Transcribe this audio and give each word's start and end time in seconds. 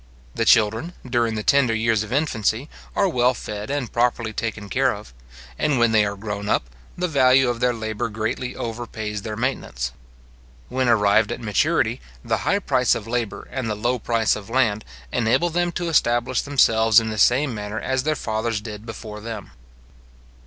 The 0.33 0.45
children, 0.45 0.93
during 1.07 1.35
the 1.35 1.43
tender 1.43 1.75
years 1.75 2.01
of 2.01 2.11
infancy, 2.11 2.69
are 2.95 3.07
well 3.07 3.35
fed 3.35 3.69
and 3.69 3.93
properly 3.93 4.33
taken 4.33 4.67
care 4.67 4.91
of; 4.95 5.13
and 5.59 5.77
when 5.77 5.91
they 5.91 6.03
are 6.07 6.15
grown 6.15 6.49
up, 6.49 6.63
the 6.97 7.07
value 7.07 7.47
of 7.49 7.59
their 7.59 7.71
labour 7.71 8.09
greatly 8.09 8.55
overpays 8.55 9.21
their 9.21 9.35
maintenance. 9.35 9.91
When 10.69 10.89
arrived 10.89 11.31
at 11.31 11.39
maturity, 11.39 12.01
the 12.25 12.37
high 12.49 12.57
price 12.57 12.95
of 12.95 13.05
labour, 13.05 13.47
and 13.51 13.69
the 13.69 13.75
low 13.75 13.99
price 13.99 14.35
of 14.35 14.49
land, 14.49 14.83
enable 15.13 15.51
them 15.51 15.71
to 15.73 15.87
establish 15.87 16.41
themselves 16.41 16.99
in 16.99 17.11
the 17.11 17.19
same 17.19 17.53
manner 17.53 17.79
as 17.79 18.01
their 18.01 18.15
fathers 18.15 18.59
did 18.59 18.87
before 18.87 19.19
them. 19.21 19.51